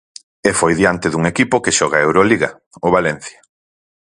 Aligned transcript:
E 0.49 0.51
foi 0.59 0.73
diante 0.79 1.07
dun 1.09 1.23
equipo 1.31 1.61
que 1.63 1.75
xoga 1.77 1.97
a 1.99 2.05
Euroliga, 2.07 2.49
o 2.85 2.87
Valencia. 2.97 3.39